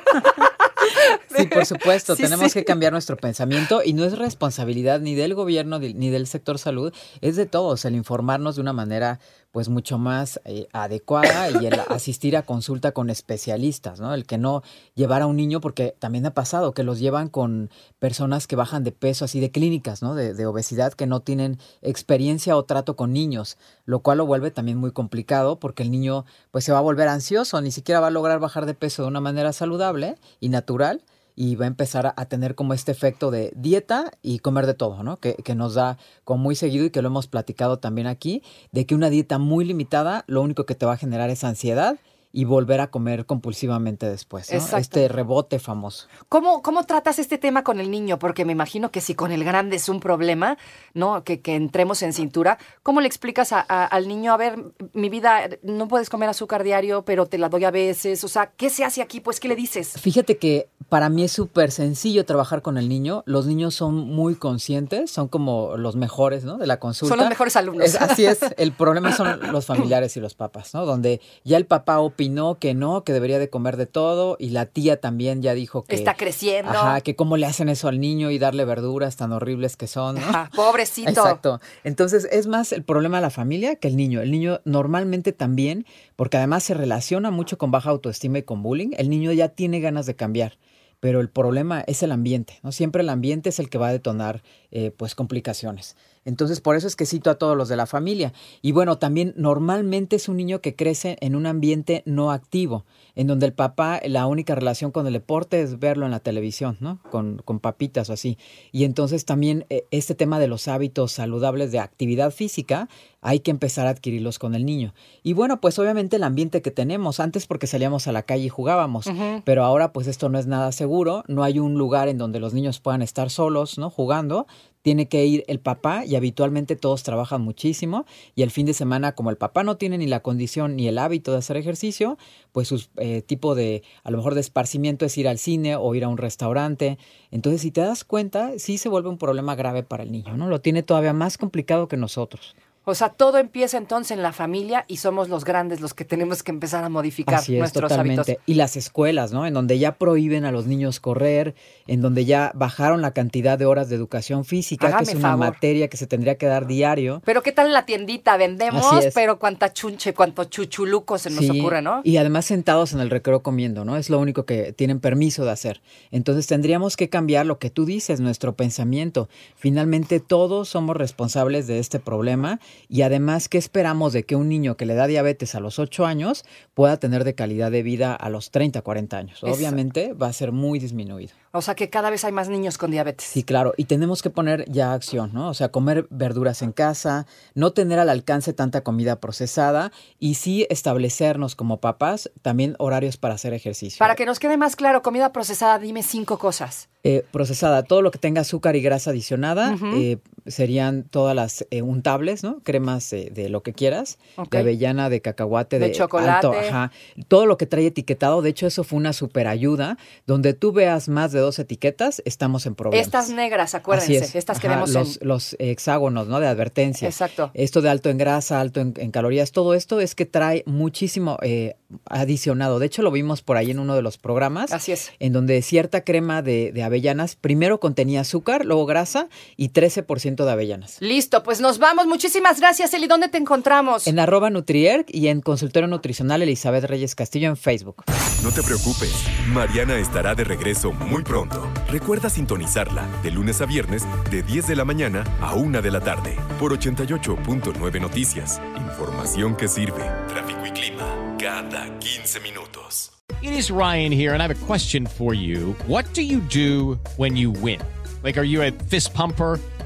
Sí, 1.35 1.40
por 1.53 1.65
supuesto, 1.65 2.15
Sí, 2.21 2.23
tenemos 2.23 2.51
sí. 2.51 2.59
que 2.59 2.65
cambiar 2.65 2.93
nuestro 2.93 3.17
pensamiento 3.17 3.81
y 3.83 3.93
no 3.93 4.03
es 4.03 4.17
responsabilidad 4.17 4.99
ni 4.99 5.15
del 5.15 5.35
gobierno 5.35 5.79
ni 5.79 5.93
ni 5.93 6.09
del 6.09 6.27
sector 6.27 6.57
salud, 6.57 6.93
es 7.21 7.35
de 7.35 7.45
todos 7.45 7.85
el 7.85 7.95
informarnos 7.95 8.55
de 8.55 8.61
una 8.61 8.73
manera 8.73 9.19
pues 9.51 9.67
mucho 9.67 9.97
más 9.97 10.39
eh, 10.45 10.67
adecuada 10.71 11.49
y 11.61 11.65
el 11.65 11.73
asistir 11.89 12.37
a 12.37 12.43
consulta 12.43 12.93
con 12.93 13.09
especialistas, 13.09 13.99
¿no? 13.99 14.13
El 14.13 14.25
que 14.25 14.37
no 14.37 14.63
llevar 14.95 15.21
a 15.21 15.27
un 15.27 15.35
niño 15.35 15.59
porque 15.59 15.93
también 15.99 16.25
ha 16.25 16.33
pasado 16.33 16.73
que 16.73 16.83
los 16.83 16.99
llevan 16.99 17.27
con 17.27 17.69
personas 17.99 18.47
que 18.47 18.55
bajan 18.55 18.83
de 18.83 18.91
peso 18.93 19.25
así 19.25 19.39
de 19.39 19.51
clínicas, 19.51 20.01
¿no? 20.01 20.15
De, 20.15 20.33
de 20.33 20.45
obesidad 20.45 20.93
que 20.93 21.05
no 21.05 21.19
tienen 21.19 21.59
experiencia 21.81 22.55
o 22.55 22.63
trato 22.63 22.95
con 22.95 23.11
niños, 23.11 23.57
lo 23.85 23.99
cual 23.99 24.19
lo 24.19 24.25
vuelve 24.25 24.51
también 24.51 24.77
muy 24.77 24.91
complicado 24.91 25.59
porque 25.59 25.83
el 25.83 25.91
niño 25.91 26.25
pues 26.51 26.63
se 26.63 26.71
va 26.71 26.77
a 26.77 26.81
volver 26.81 27.09
ansioso, 27.09 27.59
ni 27.61 27.71
siquiera 27.71 27.99
va 27.99 28.07
a 28.07 28.11
lograr 28.11 28.39
bajar 28.39 28.65
de 28.65 28.73
peso 28.73 29.01
de 29.03 29.09
una 29.09 29.21
manera 29.21 29.51
saludable 29.51 30.15
y 30.39 30.49
natural 30.49 31.01
y 31.43 31.55
va 31.55 31.65
a 31.65 31.67
empezar 31.67 32.05
a, 32.05 32.13
a 32.17 32.25
tener 32.25 32.53
como 32.53 32.73
este 32.75 32.91
efecto 32.91 33.31
de 33.31 33.51
dieta 33.55 34.11
y 34.21 34.39
comer 34.39 34.67
de 34.67 34.75
todo, 34.75 35.01
¿no? 35.01 35.17
Que, 35.17 35.33
que 35.35 35.55
nos 35.55 35.73
da 35.73 35.97
como 36.23 36.43
muy 36.43 36.55
seguido 36.55 36.85
y 36.85 36.91
que 36.91 37.01
lo 37.01 37.07
hemos 37.07 37.25
platicado 37.25 37.79
también 37.79 38.05
aquí, 38.05 38.43
de 38.71 38.85
que 38.85 38.93
una 38.93 39.09
dieta 39.09 39.39
muy 39.39 39.65
limitada 39.65 40.23
lo 40.27 40.41
único 40.43 40.65
que 40.67 40.75
te 40.75 40.85
va 40.85 40.93
a 40.93 40.97
generar 40.97 41.29
es 41.31 41.43
ansiedad 41.43 41.97
y 42.33 42.45
volver 42.45 42.79
a 42.79 42.87
comer 42.91 43.25
compulsivamente 43.25 44.07
después, 44.09 44.49
¿no? 44.51 44.55
Exacto. 44.57 44.77
Este 44.77 45.07
rebote 45.09 45.59
famoso. 45.59 46.07
¿Cómo, 46.29 46.61
¿Cómo 46.61 46.85
tratas 46.85 47.19
este 47.19 47.37
tema 47.37 47.61
con 47.63 47.79
el 47.81 47.91
niño? 47.91 48.19
Porque 48.19 48.45
me 48.45 48.53
imagino 48.53 48.89
que 48.89 49.01
si 49.01 49.15
con 49.15 49.33
el 49.33 49.43
grande 49.43 49.75
es 49.75 49.89
un 49.89 49.99
problema, 49.99 50.57
¿no? 50.93 51.25
Que, 51.25 51.41
que 51.41 51.55
entremos 51.55 52.01
en 52.03 52.13
cintura, 52.13 52.57
¿cómo 52.83 53.01
le 53.01 53.07
explicas 53.07 53.51
a- 53.51 53.65
a- 53.67 53.85
al 53.85 54.07
niño, 54.07 54.31
a 54.31 54.37
ver, 54.37 54.63
mi 54.93 55.09
vida, 55.09 55.49
no 55.63 55.89
puedes 55.89 56.09
comer 56.09 56.29
azúcar 56.29 56.63
diario, 56.63 57.03
pero 57.03 57.25
te 57.25 57.37
la 57.37 57.49
doy 57.49 57.65
a 57.65 57.71
veces? 57.71 58.23
O 58.23 58.29
sea, 58.29 58.51
¿qué 58.55 58.69
se 58.69 58.85
hace 58.85 59.01
aquí? 59.01 59.19
Pues, 59.19 59.41
¿qué 59.41 59.49
le 59.49 59.55
dices? 59.57 59.93
Fíjate 59.99 60.37
que 60.37 60.69
para 60.91 61.07
mí 61.07 61.23
es 61.23 61.31
súper 61.31 61.71
sencillo 61.71 62.25
trabajar 62.25 62.61
con 62.61 62.77
el 62.77 62.89
niño. 62.89 63.23
Los 63.25 63.45
niños 63.45 63.73
son 63.73 63.95
muy 63.95 64.35
conscientes, 64.35 65.09
son 65.09 65.29
como 65.29 65.77
los 65.77 65.95
mejores, 65.95 66.43
¿no? 66.43 66.57
De 66.57 66.67
la 66.67 66.81
consulta. 66.81 67.13
Son 67.15 67.19
los 67.19 67.29
mejores 67.29 67.55
alumnos. 67.55 67.85
Es- 67.87 67.95
así 67.95 68.25
es. 68.25 68.39
El 68.57 68.73
problema 68.73 69.13
son 69.15 69.39
los 69.53 69.65
familiares 69.65 70.17
y 70.17 70.19
los 70.19 70.33
papás, 70.33 70.73
¿no? 70.73 70.85
Donde 70.85 71.21
ya 71.45 71.55
el 71.55 71.65
papá 71.65 71.99
opinó 71.99 72.59
que 72.59 72.73
no, 72.73 73.05
que 73.05 73.13
debería 73.13 73.39
de 73.39 73.49
comer 73.49 73.77
de 73.77 73.85
todo 73.85 74.35
y 74.37 74.49
la 74.49 74.65
tía 74.65 74.99
también 74.99 75.41
ya 75.41 75.53
dijo 75.53 75.85
que 75.85 75.95
Está 75.95 76.15
creciendo. 76.15 76.71
Ajá, 76.71 76.99
que 76.99 77.15
cómo 77.15 77.37
le 77.37 77.45
hacen 77.45 77.69
eso 77.69 77.87
al 77.87 78.01
niño 78.01 78.29
y 78.29 78.37
darle 78.37 78.65
verduras 78.65 79.15
tan 79.15 79.31
horribles 79.31 79.77
que 79.77 79.87
son, 79.87 80.15
¿no? 80.15 80.21
Ajá, 80.27 80.49
pobrecito. 80.53 81.09
Exacto. 81.09 81.61
Entonces 81.85 82.27
es 82.29 82.47
más 82.47 82.73
el 82.73 82.83
problema 82.83 83.19
de 83.19 83.21
la 83.21 83.29
familia 83.29 83.77
que 83.77 83.87
el 83.87 83.95
niño. 83.95 84.19
El 84.19 84.29
niño 84.29 84.59
normalmente 84.65 85.31
también, 85.31 85.85
porque 86.17 86.35
además 86.35 86.63
se 86.65 86.73
relaciona 86.73 87.31
mucho 87.31 87.57
con 87.57 87.71
baja 87.71 87.91
autoestima 87.91 88.39
y 88.39 88.43
con 88.43 88.61
bullying, 88.61 88.89
el 88.97 89.09
niño 89.09 89.31
ya 89.31 89.47
tiene 89.47 89.79
ganas 89.79 90.05
de 90.05 90.17
cambiar. 90.17 90.57
Pero 91.01 91.19
el 91.19 91.29
problema 91.29 91.81
es 91.81 92.03
el 92.03 92.13
ambiente, 92.13 92.59
¿no? 92.63 92.71
Siempre 92.71 93.01
el 93.01 93.09
ambiente 93.09 93.49
es 93.49 93.59
el 93.59 93.69
que 93.69 93.77
va 93.77 93.89
a 93.89 93.91
detonar 93.91 94.43
eh, 94.71 94.91
pues 94.95 95.13
complicaciones. 95.15 95.97
Entonces, 96.23 96.61
por 96.61 96.75
eso 96.75 96.87
es 96.87 96.95
que 96.95 97.05
cito 97.05 97.29
a 97.29 97.35
todos 97.35 97.57
los 97.57 97.67
de 97.67 97.75
la 97.75 97.85
familia. 97.85 98.33
Y 98.61 98.71
bueno, 98.73 98.97
también 98.97 99.33
normalmente 99.35 100.15
es 100.15 100.29
un 100.29 100.37
niño 100.37 100.61
que 100.61 100.75
crece 100.75 101.17
en 101.21 101.35
un 101.35 101.45
ambiente 101.45 102.03
no 102.05 102.31
activo, 102.31 102.85
en 103.15 103.27
donde 103.27 103.47
el 103.47 103.53
papá, 103.53 103.99
la 104.05 104.27
única 104.27 104.53
relación 104.53 104.91
con 104.91 105.07
el 105.07 105.13
deporte 105.13 105.61
es 105.61 105.79
verlo 105.79 106.05
en 106.05 106.11
la 106.11 106.19
televisión, 106.19 106.77
¿no? 106.79 106.99
Con, 107.09 107.41
con 107.43 107.59
papitas 107.59 108.09
o 108.09 108.13
así. 108.13 108.37
Y 108.71 108.83
entonces 108.83 109.25
también 109.25 109.65
eh, 109.69 109.85
este 109.91 110.15
tema 110.15 110.39
de 110.39 110.47
los 110.47 110.67
hábitos 110.67 111.11
saludables 111.11 111.71
de 111.71 111.79
actividad 111.79 112.31
física, 112.31 112.87
hay 113.21 113.39
que 113.39 113.51
empezar 113.51 113.85
a 113.87 113.91
adquirirlos 113.91 114.39
con 114.39 114.55
el 114.55 114.65
niño. 114.65 114.93
Y 115.23 115.33
bueno, 115.33 115.61
pues 115.61 115.77
obviamente 115.77 116.15
el 116.15 116.23
ambiente 116.23 116.61
que 116.61 116.71
tenemos, 116.71 117.19
antes 117.19 117.45
porque 117.45 117.67
salíamos 117.67 118.07
a 118.07 118.11
la 118.11 118.23
calle 118.23 118.45
y 118.45 118.49
jugábamos, 118.49 119.05
pero 119.45 119.63
ahora 119.63 119.93
pues 119.93 120.07
esto 120.07 120.29
no 120.29 120.39
es 120.39 120.47
nada 120.47 120.71
seguro, 120.71 121.23
no 121.27 121.43
hay 121.43 121.59
un 121.59 121.75
lugar 121.75 122.07
en 122.07 122.17
donde 122.17 122.39
los 122.39 122.53
niños 122.53 122.79
puedan 122.79 123.03
estar 123.03 123.29
solos, 123.29 123.77
¿no? 123.77 123.89
Jugando, 123.91 124.47
tiene 124.81 125.07
que 125.07 125.25
ir 125.25 125.43
el 125.47 125.59
papá 125.59 126.05
y 126.05 126.15
habitualmente 126.15 126.75
todos 126.75 127.03
trabajan 127.03 127.41
muchísimo 127.41 128.05
y 128.35 128.41
el 128.41 128.51
fin 128.51 128.65
de 128.65 128.73
semana 128.73 129.13
como 129.13 129.29
el 129.29 129.37
papá 129.37 129.63
no 129.63 129.77
tiene 129.77 129.97
ni 129.97 130.07
la 130.07 130.21
condición 130.21 130.75
ni 130.75 130.87
el 130.87 130.97
hábito 130.97 131.31
de 131.31 131.37
hacer 131.37 131.57
ejercicio, 131.57 132.17
pues 132.51 132.67
su 132.67 132.87
eh, 132.97 133.21
tipo 133.21 133.55
de 133.55 133.83
a 134.03 134.11
lo 134.11 134.17
mejor 134.17 134.35
de 134.35 134.41
esparcimiento 134.41 135.05
es 135.05 135.17
ir 135.17 135.27
al 135.27 135.37
cine 135.37 135.75
o 135.75 135.95
ir 135.95 136.03
a 136.03 136.07
un 136.07 136.17
restaurante. 136.17 136.97
Entonces 137.31 137.61
si 137.61 137.71
te 137.71 137.81
das 137.81 138.03
cuenta, 138.03 138.57
sí 138.57 138.77
se 138.77 138.89
vuelve 138.89 139.09
un 139.09 139.17
problema 139.17 139.55
grave 139.55 139.83
para 139.83 140.03
el 140.03 140.11
niño, 140.11 140.37
¿no? 140.37 140.47
Lo 140.47 140.61
tiene 140.61 140.83
todavía 140.83 141.13
más 141.13 141.37
complicado 141.37 141.87
que 141.87 141.97
nosotros. 141.97 142.55
O 142.83 142.95
sea, 142.95 143.09
todo 143.09 143.37
empieza 143.37 143.77
entonces 143.77 144.11
en 144.17 144.23
la 144.23 144.33
familia 144.33 144.85
y 144.87 144.97
somos 144.97 145.29
los 145.29 145.45
grandes 145.45 145.81
los 145.81 145.93
que 145.93 146.03
tenemos 146.03 146.41
que 146.41 146.49
empezar 146.51 146.83
a 146.83 146.89
modificar 146.89 147.35
Así 147.35 147.53
es, 147.53 147.59
nuestros 147.59 147.89
totalmente. 147.89 148.21
hábitos. 148.21 148.43
Y 148.47 148.55
las 148.55 148.75
escuelas, 148.75 149.31
¿no? 149.31 149.45
En 149.45 149.53
donde 149.53 149.77
ya 149.77 149.99
prohíben 149.99 150.45
a 150.45 150.51
los 150.51 150.65
niños 150.65 150.99
correr, 150.99 151.53
en 151.85 152.01
donde 152.01 152.25
ya 152.25 152.51
bajaron 152.55 153.03
la 153.03 153.11
cantidad 153.13 153.59
de 153.59 153.67
horas 153.67 153.87
de 153.89 153.97
educación 153.97 154.45
física, 154.45 154.97
que 154.97 155.03
es 155.03 155.13
una 155.13 155.29
favor. 155.29 155.45
materia 155.45 155.89
que 155.89 155.97
se 155.97 156.07
tendría 156.07 156.39
que 156.39 156.47
dar 156.47 156.65
diario. 156.65 157.21
Pero 157.23 157.43
qué 157.43 157.51
tal 157.51 157.67
en 157.67 157.73
la 157.73 157.85
tiendita, 157.85 158.35
vendemos, 158.37 158.83
pero 159.13 159.37
cuánta 159.37 159.71
chunche, 159.73 160.15
cuánto 160.15 160.45
chuchuluco 160.45 161.19
se 161.19 161.29
nos 161.29 161.45
Sí, 161.45 161.59
ocurre, 161.59 161.83
¿no? 161.83 162.01
Y 162.03 162.17
además 162.17 162.45
sentados 162.45 162.93
en 162.93 162.99
el 162.99 163.11
recreo 163.11 163.43
comiendo, 163.43 163.85
¿no? 163.85 163.95
Es 163.95 164.09
lo 164.09 164.17
único 164.17 164.45
que 164.45 164.73
tienen 164.73 164.99
permiso 164.99 165.45
de 165.45 165.51
hacer. 165.51 165.81
Entonces 166.09 166.47
tendríamos 166.47 166.97
que 166.97 167.09
cambiar 167.09 167.45
lo 167.45 167.59
que 167.59 167.69
tú 167.69 167.85
dices, 167.85 168.19
nuestro 168.21 168.55
pensamiento. 168.55 169.29
Finalmente 169.55 170.19
todos 170.19 170.69
somos 170.69 170.97
responsables 170.97 171.67
de 171.67 171.77
este 171.77 171.99
problema 171.99 172.59
y 172.87 173.03
además, 173.03 173.49
¿qué 173.49 173.57
esperamos 173.57 174.13
de 174.13 174.23
que 174.23 174.35
un 174.35 174.49
niño 174.49 174.77
que 174.77 174.85
le 174.85 174.95
da 174.95 175.07
diabetes 175.07 175.55
a 175.55 175.59
los 175.59 175.79
8 175.79 176.05
años 176.05 176.45
pueda 176.73 176.97
tener 176.97 177.23
de 177.23 177.35
calidad 177.35 177.71
de 177.71 177.83
vida 177.83 178.13
a 178.15 178.29
los 178.29 178.51
30, 178.51 178.81
40 178.81 179.17
años? 179.17 179.37
Exacto. 179.37 179.55
Obviamente 179.55 180.13
va 180.13 180.27
a 180.27 180.33
ser 180.33 180.51
muy 180.51 180.79
disminuido. 180.79 181.33
O 181.53 181.61
sea, 181.61 181.75
que 181.75 181.89
cada 181.89 182.09
vez 182.09 182.23
hay 182.23 182.31
más 182.31 182.47
niños 182.47 182.77
con 182.77 182.91
diabetes. 182.91 183.27
Sí, 183.27 183.43
claro, 183.43 183.73
y 183.75 183.85
tenemos 183.85 184.21
que 184.21 184.29
poner 184.29 184.69
ya 184.71 184.93
acción, 184.93 185.31
¿no? 185.33 185.49
O 185.49 185.53
sea, 185.53 185.69
comer 185.69 186.07
verduras 186.09 186.61
en 186.61 186.71
casa, 186.71 187.27
no 187.55 187.73
tener 187.73 187.99
al 187.99 188.09
alcance 188.09 188.53
tanta 188.53 188.81
comida 188.81 189.19
procesada 189.19 189.91
y 190.17 190.35
sí 190.35 190.65
establecernos 190.69 191.55
como 191.55 191.81
papás 191.81 192.31
también 192.41 192.75
horarios 192.79 193.17
para 193.17 193.33
hacer 193.33 193.53
ejercicio. 193.53 193.99
Para 193.99 194.15
que 194.15 194.25
nos 194.25 194.39
quede 194.39 194.55
más 194.55 194.77
claro, 194.77 195.01
comida 195.01 195.33
procesada, 195.33 195.77
dime 195.77 196.03
cinco 196.03 196.37
cosas. 196.37 196.87
Eh, 197.03 197.25
procesada, 197.31 197.83
todo 197.83 198.01
lo 198.01 198.11
que 198.11 198.19
tenga 198.19 198.41
azúcar 198.41 198.75
y 198.75 198.81
grasa 198.81 199.09
adicionada 199.09 199.75
eh, 199.95 200.19
serían 200.47 201.03
todas 201.03 201.35
las 201.35 201.65
eh, 201.71 201.81
untables, 201.81 202.43
¿no? 202.43 202.59
Cremas 202.63 203.11
eh, 203.13 203.29
de 203.31 203.49
lo 203.49 203.63
que 203.63 203.73
quieras, 203.73 204.17
de 204.49 204.57
avellana, 204.57 205.09
de 205.09 205.21
cacahuate, 205.21 205.79
De 205.79 205.87
de, 205.87 205.91
chocolate. 205.93 206.47
alto, 206.47 206.53
ajá. 206.53 206.91
Todo 207.27 207.45
lo 207.45 207.57
que 207.57 207.65
trae 207.65 207.85
etiquetado, 207.85 208.41
de 208.41 208.49
hecho 208.49 208.67
eso 208.67 208.83
fue 208.83 208.97
una 208.97 209.13
super 209.13 209.47
ayuda, 209.47 209.97
donde 210.25 210.53
tú 210.53 210.71
veas 210.71 211.09
más 211.09 211.31
de 211.31 211.39
dos 211.39 211.59
etiquetas, 211.59 212.21
estamos 212.25 212.65
en 212.65 212.75
problemas. 212.75 213.05
Estas 213.05 213.29
negras, 213.29 213.75
acuérdense, 213.75 214.17
es. 214.17 214.35
estas 214.35 214.59
que 214.59 214.67
Ajá, 214.67 214.75
vemos 214.77 214.91
los, 214.91 215.21
en... 215.21 215.27
los 215.27 215.55
hexágonos, 215.59 216.27
¿no? 216.27 216.39
De 216.39 216.47
advertencia. 216.47 217.07
Exacto. 217.07 217.51
Esto 217.53 217.81
de 217.81 217.89
alto 217.89 218.09
en 218.09 218.17
grasa, 218.17 218.59
alto 218.59 218.79
en, 218.79 218.93
en 218.97 219.11
calorías, 219.11 219.51
todo 219.51 219.73
esto 219.73 219.99
es 219.99 220.15
que 220.15 220.25
trae 220.25 220.63
muchísimo 220.65 221.37
eh, 221.41 221.75
adicionado. 222.05 222.79
De 222.79 222.85
hecho, 222.85 223.01
lo 223.01 223.11
vimos 223.11 223.41
por 223.41 223.57
ahí 223.57 223.71
en 223.71 223.79
uno 223.79 223.95
de 223.95 224.01
los 224.01 224.17
programas. 224.17 224.71
Así 224.71 224.91
es. 224.91 225.11
En 225.19 225.33
donde 225.33 225.61
cierta 225.61 226.01
crema 226.01 226.41
de, 226.41 226.71
de 226.71 226.83
avellanas 226.83 227.35
primero 227.35 227.79
contenía 227.79 228.21
azúcar, 228.21 228.65
luego 228.65 228.85
grasa 228.85 229.27
y 229.57 229.69
13% 229.69 230.30
de 230.35 230.51
avellanas. 230.51 230.97
Listo, 230.99 231.43
pues 231.43 231.61
nos 231.61 231.77
vamos. 231.77 232.07
Muchísimas 232.07 232.59
gracias, 232.59 232.93
Eli. 232.93 233.07
¿Dónde 233.07 233.27
te 233.27 233.37
encontramos? 233.37 234.07
En 234.07 234.19
arroba 234.19 234.49
Nutrierg 234.49 235.05
y 235.07 235.27
en 235.27 235.41
consultorio 235.41 235.87
nutricional 235.87 236.41
Elizabeth 236.41 236.85
Reyes 236.85 237.15
Castillo 237.15 237.49
en 237.49 237.57
Facebook. 237.57 238.03
No 238.43 238.51
te 238.51 238.63
preocupes, 238.63 239.13
Mariana 239.47 239.97
estará 239.97 240.33
de 240.33 240.43
regreso 240.43 240.91
muy 240.91 241.23
pronto. 241.23 241.67
Recuerda 241.89 242.29
sintonizarla 242.29 243.07
de 243.21 243.31
lunes 243.31 243.61
a 243.61 243.65
viernes 243.65 244.03
de 244.29 244.41
10 244.43 244.67
de 244.67 244.75
la 244.75 244.85
mañana 244.85 245.23
a 245.41 245.53
1 245.55 245.81
de 245.81 245.91
la 245.91 245.99
tarde 245.99 246.35
por 246.59 246.77
88.9 246.77 248.01
Noticias. 248.01 248.61
Información 248.77 249.55
que 249.55 249.67
sirve. 249.67 250.03
Tráfico 250.27 250.65
y 250.65 250.71
clima 250.71 251.35
cada 251.39 251.99
15 251.99 252.39
minutos. 252.39 253.11
It 253.41 253.53
is 253.53 253.71
Ryan 253.71 254.11
here, 254.11 254.33
and 254.33 254.41
I 254.41 254.47
have 254.47 254.51
a 254.51 254.65
question 254.67 255.07
for 255.07 255.33
you. 255.33 255.75
What 255.87 256.05
do 256.13 256.21
you 256.21 256.41
do 256.41 256.99
when 257.17 257.35
you 257.35 257.49
win? 257.49 257.79
Like, 258.23 258.37
are 258.37 258.43
you 258.43 258.61
a 258.61 258.71
fist 258.71 259.13
pumper? 259.15 259.59